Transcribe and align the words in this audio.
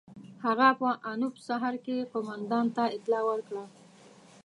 هغه 0.45 0.67
په 0.79 0.89
انوپ 1.11 1.35
سهر 1.47 1.73
کې 1.85 2.09
قوماندان 2.11 2.65
ته 2.75 2.83
اطلاع 2.95 3.23
ورکړه. 3.29 3.63